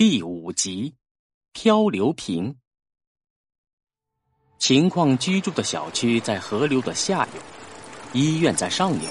[0.00, 0.94] 第五集，
[1.52, 2.56] 漂流瓶。
[4.58, 7.42] 秦况居住的小区在河流的下游，
[8.14, 9.10] 医院在上游。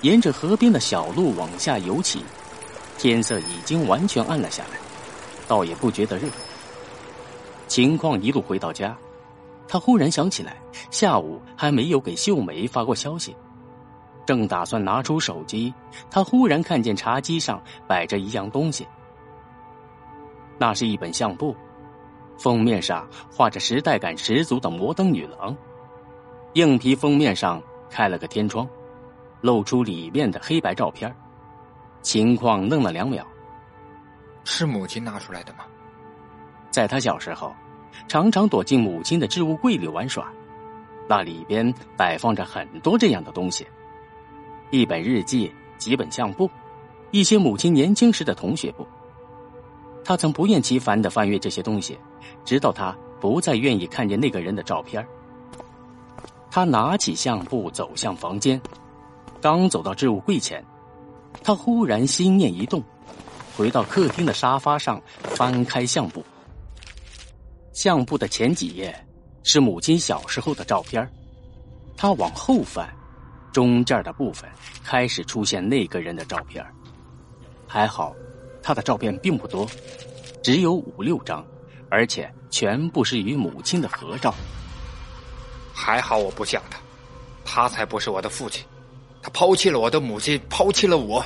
[0.00, 2.22] 沿着河边的小路往下游起，
[2.96, 4.78] 天色已经完全暗了下来，
[5.46, 6.26] 倒也不觉得热。
[7.66, 8.96] 秦况一路回到家，
[9.68, 10.56] 他忽然想起来
[10.90, 13.36] 下午还没有给秀梅发过消息，
[14.24, 15.74] 正打算拿出手机，
[16.10, 18.86] 他忽然看见茶几上摆着一样东西。
[20.58, 21.56] 那是一本相簿，
[22.36, 25.56] 封面上画着时代感十足的摩登女郎，
[26.54, 28.68] 硬皮封面上开了个天窗，
[29.40, 31.14] 露出里面的黑白照片。
[32.02, 33.26] 秦况愣了两秒，
[34.44, 35.64] 是母亲拿出来的吗？
[36.70, 37.54] 在他小时候，
[38.06, 40.32] 常常躲进母亲的置物柜里玩耍，
[41.08, 43.66] 那里边摆放着很多这样的东西：
[44.70, 46.50] 一本日记、几本相簿，
[47.10, 48.86] 一些母亲年轻时的同学簿。
[50.08, 51.98] 他曾不厌其烦的翻阅这些东西，
[52.42, 55.06] 直到他不再愿意看见那个人的照片。
[56.50, 58.58] 他拿起相簿走向房间，
[59.38, 60.64] 刚走到置物柜前，
[61.42, 62.82] 他忽然心念一动，
[63.54, 66.24] 回到客厅的沙发上，翻开相簿。
[67.74, 68.98] 相簿的前几页
[69.42, 71.06] 是母亲小时候的照片，
[71.98, 72.88] 他往后翻，
[73.52, 74.48] 中间的部分
[74.82, 76.64] 开始出现那个人的照片，
[77.66, 78.14] 还好。
[78.68, 79.66] 他的照片并不多，
[80.42, 81.42] 只有五六张，
[81.88, 84.34] 而且全部是与母亲的合照。
[85.72, 86.78] 还好我不像他，
[87.46, 88.62] 他才不是我的父亲，
[89.22, 91.24] 他抛弃了我的母亲，抛弃了我。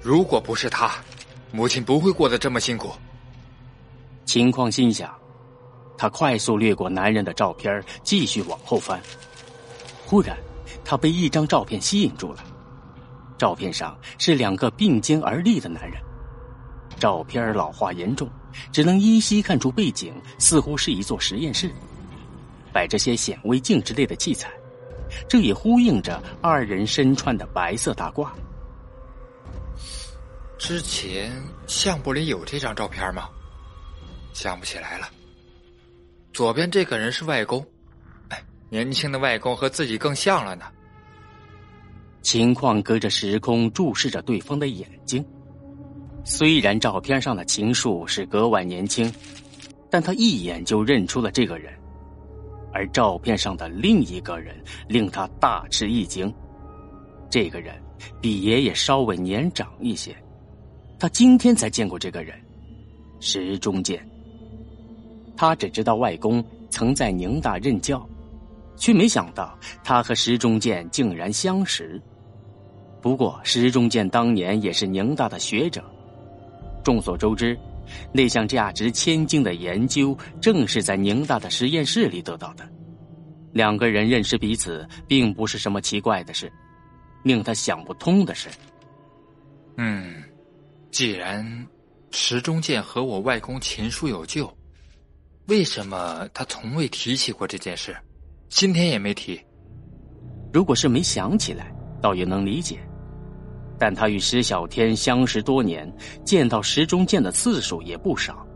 [0.00, 0.94] 如果不是他，
[1.52, 2.90] 母亲不会过得这么辛苦。
[4.24, 5.14] 秦况心想，
[5.98, 8.98] 他快速掠过男人的照片，继续往后翻。
[10.06, 10.34] 忽然，
[10.86, 12.42] 他被一张照片吸引住了。
[13.36, 16.00] 照片上是两个并肩而立的男人。
[17.06, 18.28] 照片老化严重，
[18.72, 21.70] 只能依稀看出背景似乎是一座实验室，
[22.72, 24.50] 摆着些显微镜之类的器材，
[25.28, 28.28] 这也呼应着二人身穿的白色大褂。
[30.58, 31.30] 之前
[31.68, 33.28] 相簿里有这张照片吗？
[34.32, 35.08] 想不起来了。
[36.32, 37.64] 左边这个人是外公，
[38.30, 40.66] 哎，年轻的外公和自己更像了呢。
[42.22, 45.24] 情况隔着时空注视着对方的眼睛。
[46.28, 49.10] 虽然照片上的秦树是格外年轻，
[49.88, 51.72] 但他一眼就认出了这个人，
[52.72, 56.30] 而照片上的另一个人令他大吃一惊。
[57.30, 57.80] 这个人
[58.20, 60.16] 比爷爷稍微年长一些，
[60.98, 62.36] 他今天才见过这个人，
[63.20, 64.04] 石中剑。
[65.36, 68.04] 他只知道外公曾在宁大任教，
[68.76, 72.02] 却没想到他和石中剑竟然相识。
[73.00, 75.84] 不过石中剑当年也是宁大的学者。
[76.86, 77.58] 众所周知，
[78.12, 82.64] 那项价值千金的研究正是在宁大的实验室里得到的。
[83.52, 86.48] 两个人认识彼此，并不是什么奇怪的事。
[87.24, 88.48] 令他想不通的是，
[89.78, 90.22] 嗯，
[90.92, 91.66] 既然
[92.12, 94.48] 池中剑和我外公秦叔有救，
[95.48, 97.96] 为什么他从未提起过这件事？
[98.48, 99.40] 今天也没提。
[100.52, 102.78] 如果是没想起来，倒也能理解。
[103.78, 105.90] 但他与石小天相识多年，
[106.24, 108.46] 见到石中剑的次数也不少。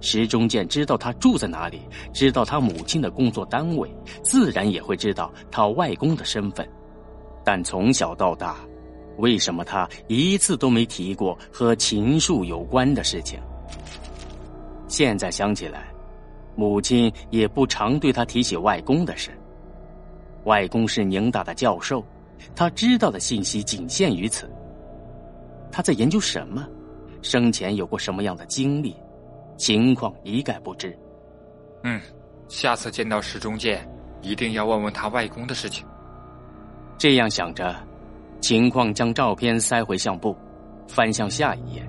[0.00, 1.80] 石中剑知道他住在哪里，
[2.12, 3.88] 知道他母亲的工作单位，
[4.22, 6.68] 自然也会知道他外公的身份。
[7.44, 8.56] 但从小到大，
[9.18, 13.38] 为什么他一次都没提过和秦树有关的事情？
[14.88, 15.86] 现在想起来，
[16.56, 19.30] 母亲也不常对他提起外公的事。
[20.44, 22.04] 外公是宁大的教授。
[22.54, 24.50] 他知道的信息仅限于此。
[25.70, 26.66] 他在研究什么？
[27.22, 28.96] 生前有过什么样的经历？
[29.56, 30.96] 情况一概不知。
[31.84, 32.00] 嗯，
[32.48, 33.88] 下次见到石中剑，
[34.20, 35.86] 一定要问问他外公的事情。
[36.98, 37.74] 这样想着，
[38.40, 40.36] 情况将照片塞回相簿，
[40.88, 41.88] 翻向下一页。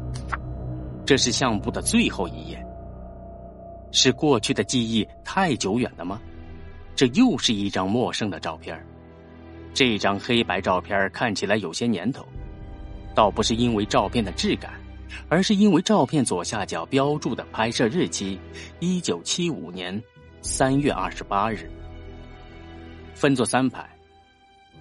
[1.06, 2.64] 这是相簿的最后一页。
[3.92, 6.20] 是过去的记忆太久远了吗？
[6.96, 8.80] 这又是一张陌生的照片。
[9.74, 12.24] 这张黑白照片看起来有些年头，
[13.16, 14.74] 倒不是因为照片的质感，
[15.30, 18.38] 而是因为照片左下角标注的拍摄日期：
[18.80, 20.00] 一九七五年
[20.42, 21.70] 三月二十八日。
[23.16, 23.88] 分作三排，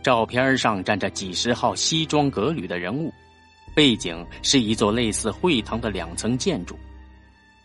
[0.02, 3.10] 照片上站着几十号西装革履的人物，
[3.74, 6.76] 背景是一座类似会堂的两层建筑。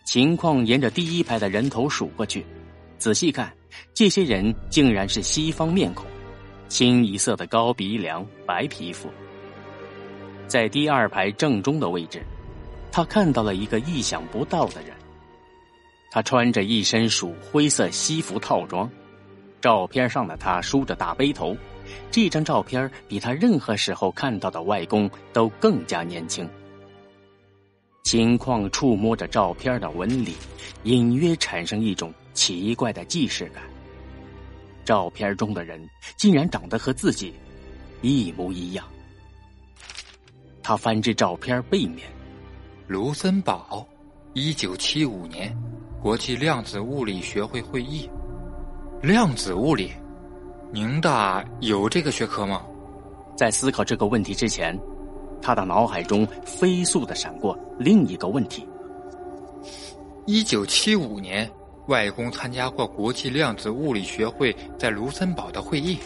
[0.06, 2.46] 情况沿着第一排的人头数过去，
[2.98, 3.52] 仔细看，
[3.94, 6.06] 这些人竟然是西方面孔。
[6.68, 9.10] 清一色的高鼻梁、白皮肤，
[10.48, 12.22] 在第二排正中的位置，
[12.92, 14.92] 他看到了一个意想不到的人。
[16.12, 18.90] 他穿着一身鼠灰色西服套装，
[19.62, 21.56] 照片上的他梳着大背头。
[22.12, 26.48] 这张照片比他任何时候看到的外公都更加年轻。
[28.04, 30.34] 情况触摸着照片的纹理，
[30.84, 33.64] 隐约产生一种奇怪的既视感。
[34.88, 35.86] 照片中的人
[36.16, 37.34] 竟然长得和自己
[38.02, 38.86] 一模一样。
[40.64, 42.08] 他翻至照片背面，
[42.88, 43.86] 卢森堡，
[44.32, 45.54] 一九七五年，
[46.02, 48.10] 国际量子物理学会会议。
[49.02, 49.92] 量子物理，
[50.72, 52.66] 宁大有这个学科吗？
[53.36, 54.74] 在思考这个问题之前。
[55.40, 58.68] 他的脑海中飞速的闪过另一个问题：
[60.26, 61.50] 一九七五年，
[61.88, 65.98] 外公参加过国际量子物理学会在卢森堡的会议，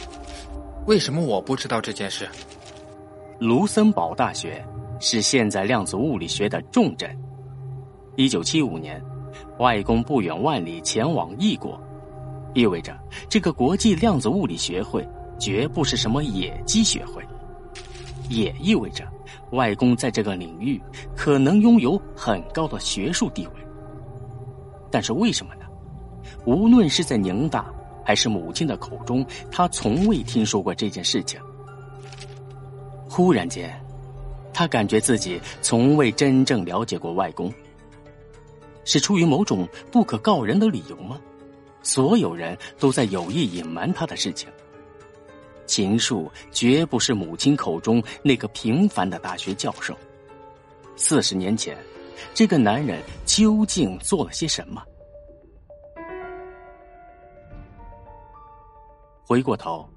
[0.85, 2.29] 为什么我不知道这件事？
[3.39, 4.63] 卢森堡大学
[4.99, 7.09] 是现在量子物理学的重镇。
[8.15, 9.03] 一九七五年，
[9.57, 11.81] 外公不远万里前往异国，
[12.53, 12.95] 意味着
[13.27, 15.07] 这个国际量子物理学会
[15.39, 17.23] 绝不是什么野鸡学会，
[18.29, 19.03] 也意味着。
[19.51, 20.79] 外公在这个领域
[21.15, 23.53] 可能拥有很高的学术地位，
[24.91, 25.65] 但是为什么呢？
[26.45, 27.65] 无论是在宁大
[28.03, 31.39] 还是母亲的口中，他从未听说过这件事情。
[33.09, 33.73] 忽然间，
[34.53, 37.51] 他感觉自己从未真正了解过外公。
[38.83, 41.19] 是出于某种不可告人的理由吗？
[41.83, 44.49] 所有人都在有意隐瞒他的事情。
[45.65, 49.95] 秦树绝不是母亲口中那个平凡的大学教授。
[50.95, 51.77] 四十年前，
[52.33, 54.83] 这个男人究竟做了些什么？
[59.31, 59.87] 回过头，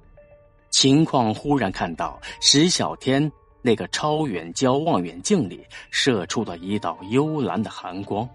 [0.70, 3.32] 秦况忽然看到石小天
[3.62, 8.28] 那个超远焦望远镜里射出了一道幽蓝的寒光，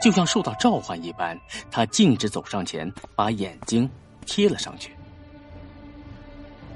[0.00, 1.38] 就像受到召唤一般，
[1.70, 3.86] 他径直走上前，把眼睛
[4.24, 4.96] 贴了上去。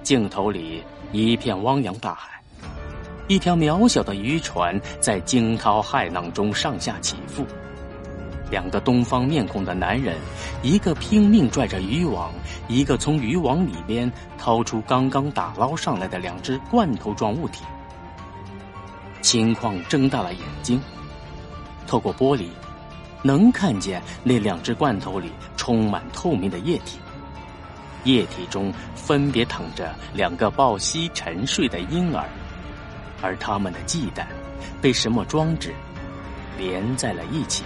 [0.02, 2.38] 镜头里一片汪洋大海，
[3.28, 7.46] 一条渺小的渔船在惊涛骇浪中上下起伏。
[8.52, 10.18] 两个东方面孔的男人，
[10.62, 12.30] 一个拼命拽着渔网，
[12.68, 17.64] 一个从渔网里边掏出刚刚打捞上来的两只罐头状物体。
[19.22, 20.78] 秦况睁大了眼睛，
[21.86, 22.48] 透过玻璃，
[23.22, 26.98] 能看见那两只罐头里充满透明的液体。
[28.04, 32.28] 液体中分别躺着两个抱膝沉睡的婴儿，
[33.22, 34.28] 而他们的系带
[34.82, 35.72] 被什么装置
[36.58, 37.64] 连在了一起。